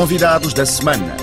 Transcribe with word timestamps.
Convidados 0.00 0.54
da 0.54 0.64
semana. 0.64 1.14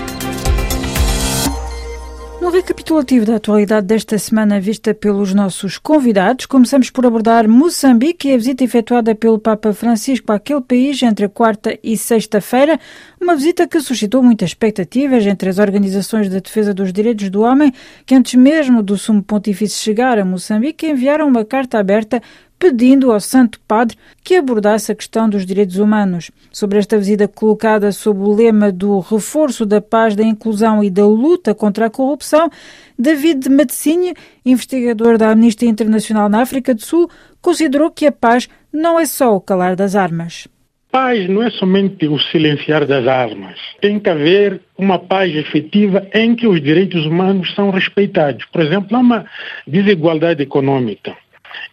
No 2.39 2.51
recapitulativo 2.51 3.25
da 3.25 3.37
atualidade 3.37 3.87
desta 3.87 4.19
semana 4.19 4.59
vista 4.59 4.93
pelos 4.93 5.33
nossos 5.33 5.79
convidados, 5.79 6.45
começamos 6.45 6.91
por 6.91 7.03
abordar 7.03 7.47
Moçambique 7.47 8.27
e 8.27 8.33
a 8.35 8.37
visita 8.37 8.63
efetuada 8.63 9.15
pelo 9.15 9.39
Papa 9.39 9.73
Francisco 9.73 10.31
àquele 10.31 10.61
país 10.61 11.01
entre 11.01 11.25
a 11.25 11.29
quarta 11.29 11.75
e 11.83 11.97
sexta-feira, 11.97 12.79
uma 13.19 13.35
visita 13.35 13.67
que 13.67 13.81
suscitou 13.81 14.21
muitas 14.21 14.51
expectativas 14.51 15.25
entre 15.25 15.49
as 15.49 15.57
organizações 15.57 16.29
de 16.29 16.39
defesa 16.39 16.71
dos 16.71 16.93
direitos 16.93 17.31
do 17.31 17.41
homem, 17.41 17.73
que 18.05 18.13
antes 18.13 18.35
mesmo 18.35 18.83
do 18.83 18.95
Sumo 18.95 19.23
Pontífice 19.23 19.73
chegar 19.73 20.19
a 20.19 20.23
Moçambique 20.23 20.85
enviaram 20.85 21.27
uma 21.27 21.43
carta 21.43 21.79
aberta 21.79 22.21
pedindo 22.59 23.11
ao 23.11 23.19
Santo 23.19 23.59
Padre 23.67 23.97
que 24.23 24.35
abordasse 24.35 24.91
a 24.91 24.95
questão 24.95 25.29
dos 25.29 25.45
direitos 25.45 25.77
humanos. 25.77 26.31
Sobre 26.51 26.79
esta 26.79 26.97
visita 26.97 27.27
colocada 27.27 27.91
sob 27.91 28.19
o 28.19 28.33
lema 28.33 28.71
do 28.71 28.99
reforço 28.99 29.65
da 29.65 29.81
paz, 29.81 30.15
da 30.15 30.23
inclusão 30.23 30.83
e 30.83 30.89
da 30.89 31.05
luta 31.05 31.53
contra 31.53 31.85
a 31.85 31.89
corrupção, 31.89 32.49
David 32.97 33.49
Medicine, 33.49 34.13
investigador 34.45 35.17
da 35.17 35.29
Amnistia 35.29 35.69
Internacional 35.69 36.29
na 36.29 36.41
África 36.41 36.73
do 36.73 36.81
Sul, 36.81 37.09
considerou 37.41 37.91
que 37.91 38.05
a 38.05 38.11
paz 38.11 38.49
não 38.73 38.99
é 38.99 39.05
só 39.05 39.35
o 39.35 39.41
calar 39.41 39.75
das 39.75 39.95
armas. 39.95 40.47
Paz 40.91 41.29
não 41.29 41.43
é 41.43 41.51
somente 41.51 42.07
o 42.07 42.17
silenciar 42.17 42.87
das 42.87 43.05
armas. 43.05 43.59
Tem 43.81 43.99
que 43.99 44.09
haver 44.09 44.61
uma 44.77 44.97
paz 44.97 45.35
efetiva 45.35 46.07
em 46.13 46.33
que 46.33 46.47
os 46.47 46.61
direitos 46.61 47.05
humanos 47.05 47.53
são 47.53 47.69
respeitados. 47.69 48.45
Por 48.51 48.61
exemplo, 48.61 48.95
há 48.95 48.99
uma 48.99 49.25
desigualdade 49.67 50.41
econômica 50.41 51.15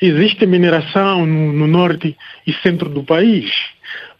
Existe 0.00 0.46
mineração 0.46 1.24
no, 1.26 1.52
no 1.52 1.66
norte 1.66 2.16
e 2.46 2.52
centro 2.52 2.88
do 2.88 3.02
país 3.02 3.50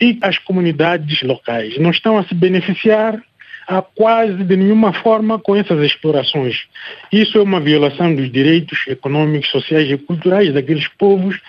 e 0.01 0.19
as 0.23 0.39
comunidades 0.39 1.23
locais 1.23 1.79
não 1.79 1.91
estão 1.91 2.19
a 2.19 2.25
se 2.25 2.35
beneficiar 2.35 3.21
a 3.67 3.81
quase 3.81 4.45
de 4.45 4.57
nenhuma 4.57 4.93
forma 4.93 5.39
com 5.39 5.57
essas 5.57 5.83
explorações. 5.83 6.65
Isso 7.11 7.39
é 7.39 7.43
uma 7.43 7.61
violação 7.61 8.15
dos 8.15 8.31
direitos 8.31 8.87
econômicos, 8.87 9.51
sociais 9.51 9.91
e 9.91 9.97
culturais 9.97 10.53
daqueles 10.53 10.87
povos 10.89 11.41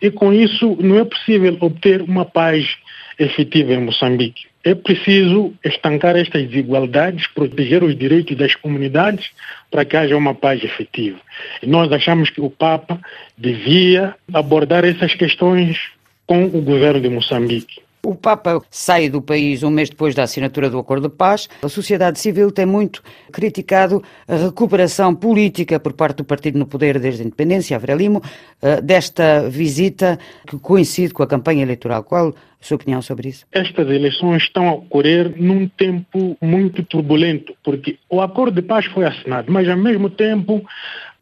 e 0.00 0.10
com 0.10 0.32
isso 0.32 0.76
não 0.80 0.98
é 0.98 1.04
possível 1.04 1.56
obter 1.60 2.00
uma 2.02 2.24
paz 2.24 2.76
efetiva 3.18 3.72
em 3.72 3.80
Moçambique. 3.80 4.53
É 4.64 4.74
preciso 4.74 5.52
estancar 5.62 6.16
estas 6.16 6.48
desigualdades, 6.48 7.26
proteger 7.26 7.84
os 7.84 7.94
direitos 7.94 8.34
das 8.36 8.54
comunidades 8.54 9.30
para 9.70 9.84
que 9.84 9.96
haja 9.96 10.16
uma 10.16 10.34
paz 10.34 10.64
efetiva. 10.64 11.18
E 11.62 11.66
nós 11.66 11.92
achamos 11.92 12.30
que 12.30 12.40
o 12.40 12.48
Papa 12.48 12.98
devia 13.36 14.14
abordar 14.32 14.84
essas 14.84 15.14
questões 15.14 15.90
com 16.26 16.46
o 16.46 16.62
governo 16.62 17.00
de 17.00 17.10
Moçambique. 17.10 17.82
O 18.04 18.14
Papa 18.14 18.60
sai 18.70 19.08
do 19.08 19.22
país 19.22 19.62
um 19.62 19.70
mês 19.70 19.88
depois 19.88 20.14
da 20.14 20.24
assinatura 20.24 20.68
do 20.68 20.78
Acordo 20.78 21.08
de 21.08 21.14
Paz. 21.14 21.48
A 21.62 21.68
sociedade 21.70 22.20
civil 22.20 22.50
tem 22.50 22.66
muito 22.66 23.02
criticado 23.32 24.02
a 24.28 24.36
recuperação 24.36 25.14
política 25.14 25.80
por 25.80 25.94
parte 25.94 26.18
do 26.18 26.24
partido 26.24 26.58
no 26.58 26.66
poder 26.66 27.00
desde 27.00 27.22
a 27.22 27.24
independência, 27.24 27.74
a 27.74 27.80
Frelimo, 27.80 28.22
eh, 28.60 28.82
desta 28.82 29.48
visita 29.48 30.18
que 30.46 30.58
coincide 30.58 31.14
com 31.14 31.22
a 31.22 31.26
campanha 31.26 31.62
eleitoral. 31.62 32.04
Qual 32.04 32.28
a 32.28 32.34
sua 32.60 32.74
opinião 32.74 33.00
sobre 33.00 33.30
isso? 33.30 33.46
Estas 33.50 33.88
eleições 33.88 34.42
estão 34.42 34.68
a 34.68 34.74
ocorrer 34.74 35.32
num 35.40 35.66
tempo 35.66 36.36
muito 36.42 36.82
turbulento, 36.82 37.54
porque 37.64 37.98
o 38.10 38.20
Acordo 38.20 38.60
de 38.60 38.68
Paz 38.68 38.84
foi 38.84 39.06
assinado, 39.06 39.50
mas 39.50 39.66
ao 39.66 39.78
mesmo 39.78 40.10
tempo 40.10 40.62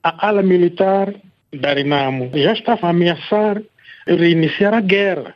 a 0.02 0.26
ala 0.26 0.42
militar 0.42 1.14
da 1.52 1.74
Renamo 1.74 2.28
já 2.34 2.52
está 2.52 2.76
a 2.82 2.88
ameaçar 2.88 3.62
reiniciar 4.04 4.74
a 4.74 4.80
guerra 4.80 5.34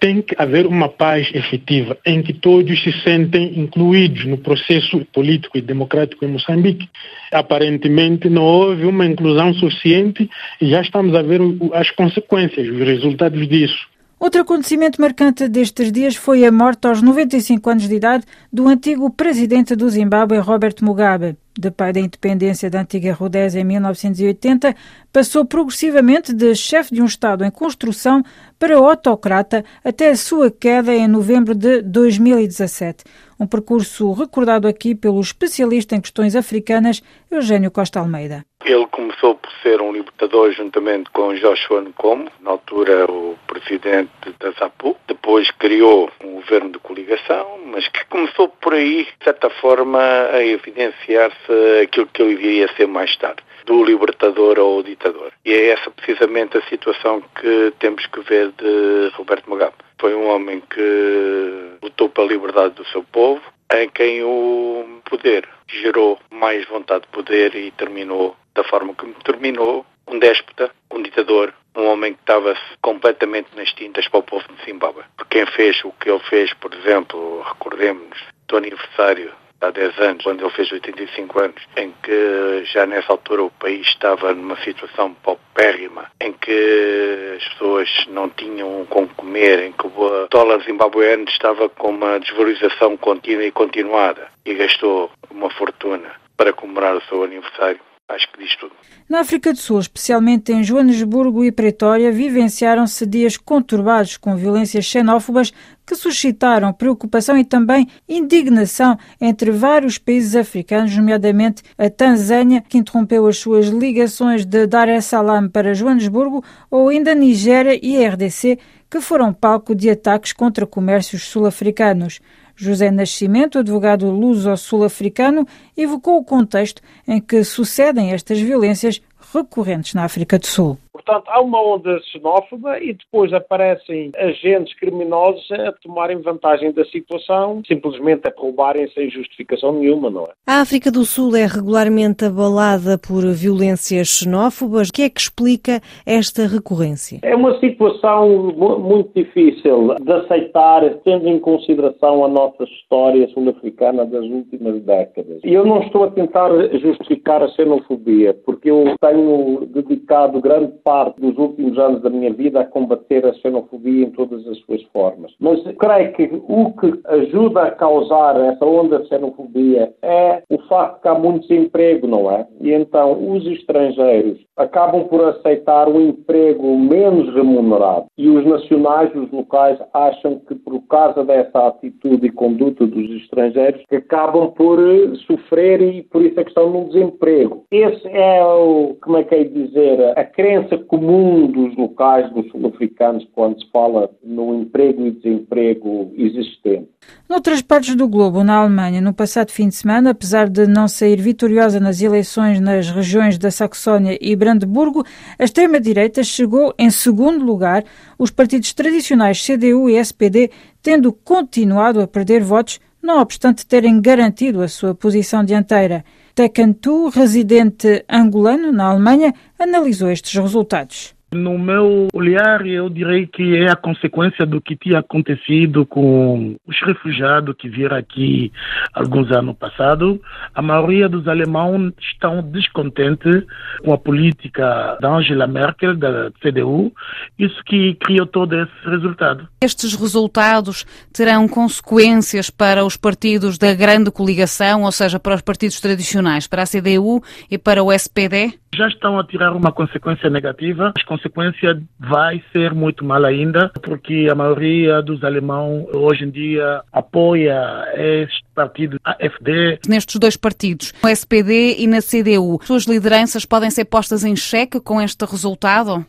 tem 0.00 0.22
que 0.22 0.34
haver 0.38 0.66
uma 0.66 0.88
paz 0.88 1.30
efetiva 1.34 1.96
em 2.06 2.22
que 2.22 2.32
todos 2.32 2.82
se 2.82 2.90
sentem 3.02 3.60
incluídos 3.60 4.24
no 4.24 4.38
processo 4.38 5.04
político 5.12 5.58
e 5.58 5.60
democrático 5.60 6.24
em 6.24 6.28
Moçambique. 6.28 6.88
Aparentemente 7.30 8.28
não 8.30 8.42
houve 8.42 8.86
uma 8.86 9.04
inclusão 9.04 9.52
suficiente 9.54 10.28
e 10.60 10.70
já 10.70 10.80
estamos 10.80 11.14
a 11.14 11.22
ver 11.22 11.40
as 11.74 11.90
consequências, 11.90 12.66
os 12.66 12.78
resultados 12.78 13.46
disso. 13.46 13.90
Outro 14.18 14.42
acontecimento 14.42 15.00
marcante 15.00 15.48
destes 15.48 15.90
dias 15.90 16.14
foi 16.16 16.44
a 16.44 16.52
morte 16.52 16.86
aos 16.86 17.00
95 17.00 17.70
anos 17.70 17.88
de 17.88 17.94
idade 17.94 18.24
do 18.52 18.68
antigo 18.68 19.10
presidente 19.10 19.74
do 19.76 19.88
Zimbábue, 19.88 20.38
Robert 20.38 20.74
Mugabe. 20.82 21.36
De 21.58 21.70
pai 21.70 21.92
da 21.92 22.00
independência 22.00 22.70
da 22.70 22.80
antiga 22.80 23.12
Rodésia 23.12 23.60
em 23.60 23.64
1980, 23.64 24.74
passou 25.12 25.44
progressivamente 25.44 26.32
de 26.32 26.54
chefe 26.54 26.94
de 26.94 27.02
um 27.02 27.06
Estado 27.06 27.44
em 27.44 27.50
construção 27.50 28.22
para 28.58 28.76
autocrata 28.76 29.64
até 29.84 30.10
a 30.10 30.16
sua 30.16 30.50
queda 30.50 30.94
em 30.94 31.08
novembro 31.08 31.54
de 31.54 31.82
2017. 31.82 33.04
Um 33.38 33.46
percurso 33.46 34.12
recordado 34.12 34.68
aqui 34.68 34.94
pelo 34.94 35.20
especialista 35.20 35.96
em 35.96 36.00
questões 36.00 36.36
africanas, 36.36 37.02
Eugênio 37.30 37.70
Costa 37.70 37.98
Almeida. 37.98 38.49
Ele 38.64 38.86
começou 38.86 39.34
por 39.36 39.50
ser 39.62 39.80
um 39.80 39.92
libertador 39.92 40.52
juntamente 40.52 41.10
com 41.10 41.34
Joshua 41.34 41.80
Nkomo, 41.80 42.30
na 42.40 42.50
altura 42.50 43.10
o 43.10 43.38
presidente 43.46 44.10
da 44.38 44.50
ZAPU. 44.50 44.96
Depois 45.08 45.50
criou 45.52 46.10
um 46.22 46.34
governo 46.34 46.70
de 46.70 46.78
coligação, 46.78 47.58
mas 47.66 47.88
que 47.88 48.04
começou 48.06 48.48
por 48.48 48.74
aí, 48.74 49.04
de 49.04 49.24
certa 49.24 49.48
forma, 49.48 50.00
a 50.00 50.44
evidenciar-se 50.44 51.80
aquilo 51.82 52.06
que 52.08 52.22
ele 52.22 52.32
iria 52.32 52.68
ser 52.76 52.86
mais 52.86 53.16
tarde 53.16 53.42
do 53.64 53.84
libertador 53.84 54.58
ao 54.58 54.82
ditador. 54.82 55.32
E 55.44 55.52
é 55.52 55.70
essa 55.70 55.90
precisamente 55.90 56.58
a 56.58 56.62
situação 56.62 57.22
que 57.40 57.72
temos 57.78 58.04
que 58.06 58.20
ver 58.20 58.52
de 58.58 59.10
Roberto 59.14 59.48
Mugabe. 59.48 59.74
Foi 59.98 60.14
um 60.14 60.28
homem 60.28 60.62
que 60.68 61.78
lutou 61.82 62.08
pela 62.08 62.26
liberdade 62.26 62.74
do 62.74 62.84
seu 62.86 63.02
povo, 63.04 63.42
em 63.72 63.88
quem 63.88 64.22
o 64.22 65.00
poder 65.08 65.48
gerou 65.68 66.18
mais 66.30 66.66
vontade 66.66 67.02
de 67.02 67.08
poder 67.08 67.54
e 67.54 67.70
terminou 67.72 68.36
da 68.60 68.64
forma 68.64 68.94
como 68.94 69.14
terminou, 69.24 69.86
um 70.06 70.18
déspota, 70.18 70.70
um 70.90 71.02
ditador, 71.02 71.54
um 71.74 71.86
homem 71.86 72.12
que 72.12 72.20
estava 72.20 72.54
completamente 72.82 73.48
nas 73.56 73.72
tintas 73.72 74.06
para 74.08 74.20
o 74.20 74.22
povo 74.22 74.44
de 74.52 74.64
Zimbábue. 74.64 75.02
Quem 75.30 75.46
fez 75.46 75.82
o 75.84 75.92
que 75.92 76.10
ele 76.10 76.20
fez, 76.20 76.52
por 76.54 76.74
exemplo, 76.74 77.42
recordemos 77.42 78.18
do 78.48 78.56
aniversário 78.58 79.32
há 79.62 79.70
10 79.70 79.98
anos, 79.98 80.24
quando 80.24 80.42
ele 80.42 80.50
fez 80.50 80.72
85 80.72 81.40
anos, 81.40 81.62
em 81.76 81.94
que 82.02 82.64
já 82.64 82.84
nessa 82.84 83.12
altura 83.12 83.44
o 83.44 83.50
país 83.50 83.86
estava 83.86 84.34
numa 84.34 84.56
situação 84.62 85.14
paupérrima, 85.14 86.10
em 86.20 86.32
que 86.32 87.36
as 87.36 87.48
pessoas 87.50 87.88
não 88.08 88.28
tinham 88.28 88.84
com 88.90 89.06
comer, 89.08 89.60
em 89.60 89.72
que 89.72 89.86
o 89.86 90.26
dólar 90.28 90.60
zimbabueano 90.62 91.24
estava 91.24 91.68
com 91.68 91.90
uma 91.90 92.18
desvalorização 92.18 92.96
contínua 92.96 93.44
e 93.44 93.52
continuada 93.52 94.28
e 94.44 94.54
gastou 94.54 95.10
uma 95.30 95.50
fortuna 95.50 96.10
para 96.36 96.52
comemorar 96.52 96.96
o 96.96 97.02
seu 97.02 97.22
aniversário 97.22 97.78
acho 98.10 98.30
que 98.32 98.38
diz 98.38 98.56
tudo. 98.56 98.72
Na 99.08 99.20
África 99.20 99.52
do 99.52 99.58
Sul, 99.58 99.80
especialmente 99.80 100.52
em 100.52 100.62
Joanesburgo 100.62 101.44
e 101.44 101.50
Pretória, 101.50 102.12
vivenciaram-se 102.12 103.06
dias 103.06 103.36
conturbados 103.36 104.16
com 104.16 104.36
violências 104.36 104.84
xenófobas 104.84 105.52
que 105.86 105.96
suscitaram 105.96 106.72
preocupação 106.72 107.36
e 107.36 107.44
também 107.44 107.88
indignação 108.08 108.96
entre 109.20 109.50
vários 109.50 109.98
países 109.98 110.36
africanos, 110.36 110.96
nomeadamente 110.96 111.62
a 111.76 111.90
Tanzânia, 111.90 112.62
que 112.68 112.78
interrompeu 112.78 113.26
as 113.26 113.38
suas 113.38 113.66
ligações 113.66 114.44
de 114.44 114.66
Dar 114.66 114.88
es 114.88 115.06
Salaam 115.06 115.48
para 115.48 115.74
Joanesburgo, 115.74 116.44
ou 116.70 116.88
ainda 116.88 117.12
a 117.12 117.16
Nigéria 117.16 117.78
e 117.82 118.04
a 118.04 118.10
RDC, 118.10 118.58
que 118.88 119.00
foram 119.00 119.32
palco 119.32 119.74
de 119.74 119.90
ataques 119.90 120.32
contra 120.32 120.66
comércios 120.66 121.24
sul-africanos. 121.24 122.20
José 122.60 122.90
Nascimento, 122.90 123.58
advogado 123.58 124.10
luso-sul-africano, 124.10 125.46
evocou 125.74 126.18
o 126.18 126.24
contexto 126.24 126.82
em 127.08 127.18
que 127.18 127.42
sucedem 127.42 128.12
estas 128.12 128.38
violências 128.38 129.00
recorrentes 129.32 129.94
na 129.94 130.04
África 130.04 130.38
do 130.38 130.46
Sul. 130.46 130.78
Portanto, 131.04 131.28
há 131.28 131.40
uma 131.40 131.60
onda 131.62 131.98
xenófoba 132.12 132.78
e 132.78 132.92
depois 132.92 133.32
aparecem 133.32 134.12
agentes 134.16 134.74
criminosos 134.78 135.50
a 135.50 135.72
tomarem 135.82 136.20
vantagem 136.20 136.72
da 136.72 136.84
situação, 136.84 137.62
simplesmente 137.66 138.28
a 138.28 138.32
roubarem 138.36 138.88
sem 138.90 139.08
justificação 139.10 139.72
nenhuma, 139.72 140.10
não 140.10 140.24
é? 140.24 140.30
A 140.46 140.60
África 140.60 140.90
do 140.90 141.04
Sul 141.04 141.34
é 141.36 141.46
regularmente 141.46 142.24
abalada 142.24 142.98
por 142.98 143.24
violências 143.32 144.08
xenófobas. 144.08 144.88
O 144.88 144.92
que 144.92 145.02
é 145.02 145.10
que 145.10 145.20
explica 145.20 145.80
esta 146.04 146.46
recorrência? 146.46 147.20
É 147.22 147.34
uma 147.34 147.58
situação 147.58 148.52
muito 148.78 149.10
difícil 149.14 149.94
de 150.00 150.12
aceitar, 150.12 150.82
tendo 151.04 151.28
em 151.28 151.38
consideração 151.38 152.24
a 152.24 152.28
nossa 152.28 152.64
história 152.64 153.26
sul-africana 153.28 154.04
das 154.04 154.24
últimas 154.24 154.82
décadas. 154.82 155.40
E 155.44 155.52
eu 155.52 155.64
não 155.64 155.82
estou 155.82 156.04
a 156.04 156.10
tentar 156.10 156.50
justificar 156.78 157.42
a 157.42 157.48
xenofobia, 157.48 158.34
porque 158.44 158.70
eu 158.70 158.94
tenho 159.00 159.66
dedicado 159.66 160.40
grande 160.40 160.72
parte 160.84 160.89
parte 160.90 161.20
dos 161.20 161.38
últimos 161.38 161.78
anos 161.78 162.02
da 162.02 162.10
minha 162.10 162.32
vida 162.32 162.60
a 162.60 162.64
combater 162.64 163.24
a 163.24 163.32
xenofobia 163.34 164.06
em 164.06 164.10
todas 164.10 164.44
as 164.48 164.58
suas 164.62 164.82
formas. 164.92 165.32
Mas 165.38 165.62
creio 165.78 166.12
que 166.14 166.28
o 166.48 166.72
que 166.72 167.00
ajuda 167.06 167.62
a 167.62 167.70
causar 167.70 168.34
essa 168.40 168.64
onda 168.66 168.98
de 168.98 169.06
xenofobia 169.06 169.94
é 170.02 170.42
o 170.50 170.58
facto 170.62 171.00
que 171.00 171.06
há 171.06 171.14
muito 171.14 171.46
desemprego, 171.46 172.08
não 172.08 172.28
é? 172.28 172.44
E 172.60 172.72
então 172.72 173.32
os 173.32 173.46
estrangeiros 173.46 174.40
acabam 174.60 175.04
por 175.08 175.24
aceitar 175.24 175.88
um 175.88 176.00
emprego 176.00 176.78
menos 176.78 177.34
remunerado. 177.34 178.06
E 178.16 178.28
os 178.28 178.44
nacionais, 178.44 179.10
os 179.14 179.30
locais, 179.30 179.78
acham 179.94 180.38
que 180.46 180.54
por 180.54 180.80
causa 180.82 181.24
dessa 181.24 181.68
atitude 181.68 182.26
e 182.26 182.30
conduta 182.30 182.86
dos 182.86 183.10
estrangeiros, 183.22 183.82
acabam 183.90 184.50
por 184.52 184.78
eh, 184.78 185.14
sofrer 185.26 185.80
e 185.80 186.02
por 186.02 186.22
isso 186.22 186.38
a 186.38 186.44
questão 186.44 186.70
do 186.70 186.90
desemprego. 186.90 187.64
Esse 187.70 188.06
é 188.08 188.44
o, 188.44 188.96
como 189.00 189.16
é 189.16 189.24
que 189.24 189.34
é 189.34 189.44
dizer, 189.44 190.18
a 190.18 190.24
crença 190.24 190.76
comum 190.78 191.46
dos 191.46 191.76
locais, 191.76 192.30
dos 192.32 192.48
sul-africanos, 192.50 193.26
quando 193.32 193.60
se 193.60 193.70
fala 193.70 194.10
no 194.22 194.54
emprego 194.54 195.06
e 195.06 195.12
desemprego 195.12 196.12
existente. 196.16 196.88
Noutras 197.30 197.62
partes 197.62 197.94
do 197.94 198.08
globo, 198.08 198.42
na 198.42 198.56
Alemanha, 198.56 199.00
no 199.00 199.14
passado 199.14 199.52
fim 199.52 199.68
de 199.68 199.76
semana, 199.76 200.10
apesar 200.10 200.48
de 200.48 200.66
não 200.66 200.88
sair 200.88 201.20
vitoriosa 201.20 201.78
nas 201.78 202.00
eleições 202.00 202.58
nas 202.58 202.90
regiões 202.90 203.38
da 203.38 203.52
Saxónia 203.52 204.18
e 204.20 204.34
Brandeburgo, 204.34 205.06
a 205.38 205.44
extrema-direita 205.44 206.24
chegou 206.24 206.74
em 206.76 206.90
segundo 206.90 207.44
lugar, 207.44 207.84
os 208.18 208.32
partidos 208.32 208.72
tradicionais 208.72 209.46
CDU 209.46 209.88
e 209.88 209.96
SPD 209.96 210.50
tendo 210.82 211.12
continuado 211.12 212.00
a 212.00 212.08
perder 212.08 212.42
votos, 212.42 212.80
não 213.00 213.20
obstante 213.20 213.64
terem 213.64 214.00
garantido 214.00 214.60
a 214.60 214.66
sua 214.66 214.92
posição 214.92 215.44
dianteira. 215.44 216.04
Tekantu, 216.34 217.10
residente 217.10 218.04
angolano 218.10 218.72
na 218.72 218.86
Alemanha, 218.86 219.32
analisou 219.56 220.10
estes 220.10 220.34
resultados. 220.34 221.14
No 221.32 221.56
meu 221.56 222.08
olhar, 222.12 222.66
eu 222.66 222.88
direi 222.88 223.24
que 223.24 223.56
é 223.56 223.70
a 223.70 223.76
consequência 223.76 224.44
do 224.44 224.60
que 224.60 224.74
tinha 224.74 224.98
acontecido 224.98 225.86
com 225.86 226.56
os 226.66 226.76
refugiados 226.84 227.54
que 227.56 227.68
vieram 227.68 227.96
aqui 227.96 228.52
alguns 228.92 229.30
anos 229.30 229.56
passados. 229.56 230.18
A 230.52 230.60
maioria 230.60 231.08
dos 231.08 231.28
alemães 231.28 231.92
estão 232.00 232.42
descontentes 232.42 233.44
com 233.84 233.92
a 233.92 233.98
política 233.98 234.98
da 235.00 235.08
Angela 235.08 235.46
Merkel, 235.46 235.96
da 235.96 236.32
CDU, 236.42 236.92
isso 237.38 237.62
que 237.64 237.94
criou 237.94 238.26
todo 238.26 238.56
esse 238.56 238.90
resultado. 238.90 239.48
Estes 239.62 239.94
resultados 239.94 240.84
terão 241.12 241.46
consequências 241.46 242.50
para 242.50 242.84
os 242.84 242.96
partidos 242.96 243.56
da 243.56 243.72
grande 243.72 244.10
coligação, 244.10 244.82
ou 244.82 244.90
seja, 244.90 245.20
para 245.20 245.36
os 245.36 245.42
partidos 245.42 245.80
tradicionais, 245.80 246.48
para 246.48 246.62
a 246.62 246.66
CDU 246.66 247.22
e 247.48 247.56
para 247.56 247.84
o 247.84 247.92
SPD? 247.92 248.52
Já 248.74 248.86
estão 248.88 249.18
a 249.18 249.24
tirar 249.24 249.52
uma 249.52 249.72
consequência 249.72 250.30
negativa. 250.30 250.92
A 250.96 251.19
consequência 251.20 251.80
vai 251.98 252.42
ser 252.52 252.72
muito 252.74 253.04
mal 253.04 253.24
ainda, 253.24 253.70
porque 253.82 254.28
a 254.30 254.34
maioria 254.34 255.02
dos 255.02 255.22
alemães 255.22 255.86
hoje 255.92 256.24
em 256.24 256.30
dia 256.30 256.82
apoia 256.92 257.84
este 257.94 258.44
partido, 258.54 258.98
AfD. 259.04 259.78
Nestes 259.86 260.16
dois 260.16 260.36
partidos, 260.36 260.92
no 261.02 261.08
SPD 261.08 261.76
e 261.78 261.86
na 261.86 262.00
CDU, 262.00 262.58
suas 262.62 262.84
lideranças 262.84 263.44
podem 263.44 263.70
ser 263.70 263.84
postas 263.84 264.24
em 264.24 264.34
xeque 264.34 264.80
com 264.80 265.00
este 265.00 265.24
resultado? 265.24 266.04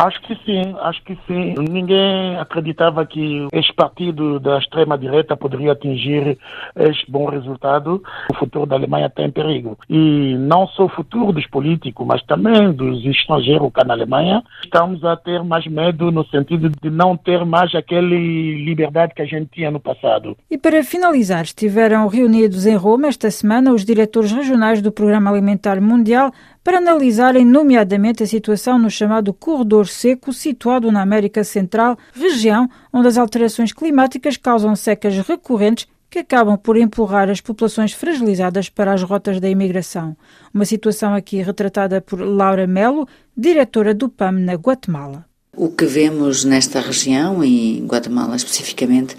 Acho 0.00 0.18
que 0.22 0.34
sim, 0.46 0.74
acho 0.80 1.04
que 1.04 1.14
sim. 1.26 1.54
Ninguém 1.58 2.38
acreditava 2.38 3.04
que 3.04 3.48
este 3.52 3.74
partido 3.74 4.40
da 4.40 4.56
extrema-direita 4.56 5.36
poderia 5.36 5.72
atingir 5.72 6.38
este 6.74 7.10
bom 7.10 7.26
resultado. 7.28 8.02
O 8.32 8.34
futuro 8.34 8.64
da 8.64 8.76
Alemanha 8.76 9.08
está 9.08 9.22
em 9.22 9.30
perigo. 9.30 9.78
E 9.90 10.36
não 10.38 10.66
só 10.68 10.86
o 10.86 10.88
futuro 10.88 11.34
dos 11.34 11.46
políticos, 11.48 12.06
mas 12.06 12.22
também 12.22 12.72
dos 12.72 13.04
estrangeiros 13.04 13.70
cá 13.74 13.84
na 13.84 13.92
Alemanha. 13.92 14.42
Estamos 14.64 15.04
a 15.04 15.16
ter 15.16 15.44
mais 15.44 15.66
medo 15.66 16.10
no 16.10 16.24
sentido 16.28 16.70
de 16.70 16.88
não 16.88 17.14
ter 17.14 17.44
mais 17.44 17.74
aquela 17.74 18.08
liberdade 18.08 19.12
que 19.14 19.20
a 19.20 19.26
gente 19.26 19.50
tinha 19.52 19.70
no 19.70 19.80
passado. 19.80 20.34
E 20.50 20.56
para 20.56 20.82
finalizar, 20.82 21.42
estiveram 21.42 22.08
reunidos 22.08 22.64
em 22.64 22.74
Roma 22.74 23.08
esta 23.08 23.30
semana 23.30 23.70
os 23.70 23.84
diretores 23.84 24.32
regionais 24.32 24.80
do 24.80 24.90
Programa 24.90 25.30
Alimentar 25.30 25.78
Mundial 25.78 26.32
para 26.62 26.78
analisarem, 26.78 27.44
nomeadamente, 27.44 28.22
a 28.22 28.26
situação 28.26 28.78
no 28.78 28.90
chamado 28.90 29.32
Corredor 29.32 29.86
Seco, 29.88 30.32
situado 30.32 30.92
na 30.92 31.00
América 31.00 31.42
Central, 31.42 31.98
região 32.12 32.68
onde 32.92 33.08
as 33.08 33.16
alterações 33.16 33.72
climáticas 33.72 34.36
causam 34.36 34.76
secas 34.76 35.16
recorrentes 35.26 35.86
que 36.10 36.18
acabam 36.18 36.58
por 36.58 36.76
empurrar 36.76 37.30
as 37.30 37.40
populações 37.40 37.92
fragilizadas 37.92 38.68
para 38.68 38.92
as 38.92 39.02
rotas 39.02 39.40
da 39.40 39.48
imigração. 39.48 40.16
Uma 40.52 40.64
situação 40.64 41.14
aqui 41.14 41.40
retratada 41.40 42.00
por 42.00 42.20
Laura 42.20 42.66
Melo, 42.66 43.06
diretora 43.36 43.94
do 43.94 44.08
PAM 44.08 44.32
na 44.32 44.54
Guatemala. 44.54 45.24
O 45.56 45.68
que 45.68 45.84
vemos 45.84 46.44
nesta 46.44 46.80
região, 46.80 47.42
em 47.42 47.84
Guatemala 47.86 48.36
especificamente, 48.36 49.16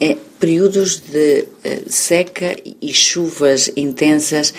é 0.00 0.16
períodos 0.38 0.98
de 0.98 1.46
eh, 1.64 1.82
seca 1.86 2.56
e 2.80 2.92
chuvas 2.92 3.70
intensas 3.76 4.54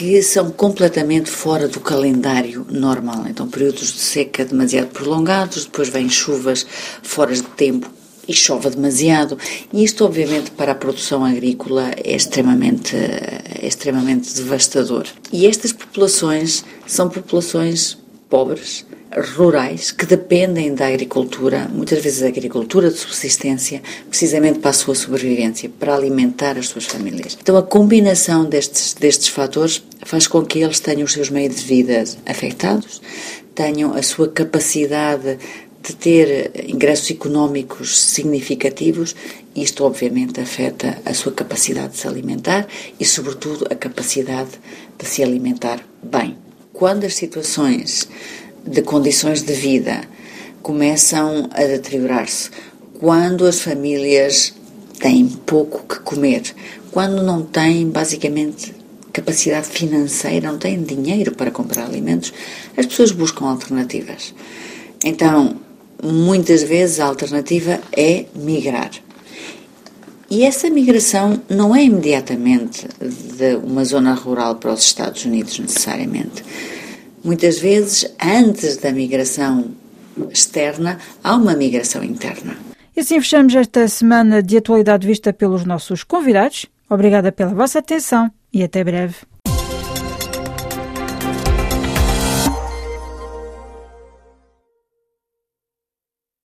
que 0.00 0.22
são 0.22 0.50
completamente 0.50 1.30
fora 1.30 1.68
do 1.68 1.78
calendário 1.78 2.66
normal. 2.70 3.26
Então, 3.28 3.46
períodos 3.46 3.92
de 3.92 3.98
seca 3.98 4.46
demasiado 4.46 4.86
prolongados, 4.86 5.66
depois 5.66 5.90
vêm 5.90 6.08
chuvas 6.08 6.66
fora 7.02 7.34
de 7.34 7.42
tempo 7.42 7.86
e 8.26 8.32
chove 8.32 8.70
demasiado. 8.70 9.36
E 9.70 9.84
isto, 9.84 10.02
obviamente, 10.02 10.52
para 10.52 10.72
a 10.72 10.74
produção 10.74 11.22
agrícola 11.22 11.90
é 12.02 12.16
extremamente, 12.16 12.96
é 12.96 13.66
extremamente 13.66 14.32
devastador. 14.32 15.04
E 15.30 15.46
estas 15.46 15.70
populações 15.70 16.64
são 16.86 17.10
populações 17.10 17.98
pobres, 18.30 18.86
rurais 19.34 19.90
que 19.90 20.06
dependem 20.06 20.74
da 20.74 20.86
agricultura, 20.86 21.68
muitas 21.72 22.02
vezes 22.02 22.20
da 22.20 22.28
agricultura 22.28 22.90
de 22.90 22.96
subsistência, 22.96 23.82
precisamente 24.08 24.60
para 24.60 24.70
a 24.70 24.74
sua 24.74 24.94
sobrevivência, 24.94 25.68
para 25.68 25.94
alimentar 25.94 26.56
as 26.56 26.68
suas 26.68 26.84
famílias. 26.84 27.36
Então 27.40 27.56
a 27.56 27.62
combinação 27.62 28.44
destes, 28.44 28.94
destes 28.94 29.28
fatores 29.28 29.82
faz 30.04 30.26
com 30.26 30.44
que 30.44 30.60
eles 30.60 30.80
tenham 30.80 31.04
os 31.04 31.12
seus 31.12 31.28
meios 31.28 31.56
de 31.56 31.62
vida 31.62 32.04
afetados, 32.24 33.02
tenham 33.54 33.94
a 33.94 34.02
sua 34.02 34.28
capacidade 34.28 35.38
de 35.82 35.96
ter 35.96 36.52
ingressos 36.68 37.10
económicos 37.10 37.98
significativos, 37.98 39.16
isto 39.56 39.84
obviamente 39.84 40.40
afeta 40.40 40.98
a 41.04 41.14
sua 41.14 41.32
capacidade 41.32 41.94
de 41.94 41.98
se 41.98 42.06
alimentar 42.06 42.68
e, 42.98 43.04
sobretudo, 43.04 43.66
a 43.70 43.74
capacidade 43.74 44.50
de 44.98 45.06
se 45.06 45.22
alimentar 45.22 45.84
bem. 46.02 46.36
Quando 46.72 47.04
as 47.04 47.14
situações 47.14 48.08
de 48.66 48.82
condições 48.82 49.42
de 49.42 49.52
vida 49.52 50.02
começam 50.62 51.48
a 51.52 51.62
deteriorar-se, 51.64 52.50
quando 52.98 53.46
as 53.46 53.60
famílias 53.60 54.54
têm 54.98 55.26
pouco 55.26 55.86
que 55.86 56.00
comer, 56.00 56.42
quando 56.90 57.22
não 57.22 57.42
têm 57.42 57.88
basicamente 57.88 58.74
capacidade 59.12 59.68
financeira, 59.68 60.50
não 60.50 60.58
têm 60.58 60.82
dinheiro 60.82 61.34
para 61.34 61.50
comprar 61.50 61.84
alimentos, 61.84 62.32
as 62.76 62.86
pessoas 62.86 63.10
buscam 63.10 63.46
alternativas. 63.46 64.34
Então, 65.04 65.56
muitas 66.02 66.62
vezes 66.62 67.00
a 67.00 67.06
alternativa 67.06 67.80
é 67.92 68.26
migrar. 68.34 68.90
E 70.30 70.44
essa 70.44 70.70
migração 70.70 71.42
não 71.48 71.74
é 71.74 71.82
imediatamente 71.82 72.86
de 73.00 73.56
uma 73.56 73.84
zona 73.84 74.14
rural 74.14 74.56
para 74.56 74.72
os 74.72 74.82
Estados 74.82 75.24
Unidos, 75.24 75.58
necessariamente. 75.58 76.44
Muitas 77.22 77.58
vezes, 77.58 78.10
antes 78.22 78.76
da 78.78 78.92
migração 78.92 79.72
externa, 80.30 80.98
há 81.22 81.36
uma 81.36 81.54
migração 81.54 82.02
interna. 82.02 82.56
E 82.96 83.00
assim 83.00 83.20
fechamos 83.20 83.54
esta 83.54 83.86
semana 83.88 84.42
de 84.42 84.56
atualidade 84.56 85.06
vista 85.06 85.32
pelos 85.32 85.64
nossos 85.64 86.02
convidados. 86.02 86.66
Obrigada 86.88 87.30
pela 87.30 87.54
vossa 87.54 87.78
atenção 87.78 88.30
e 88.52 88.62
até 88.62 88.82
breve. 88.82 89.29